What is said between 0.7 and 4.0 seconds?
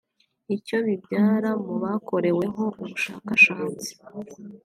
bibyara mu bakoreweho ubushakatsi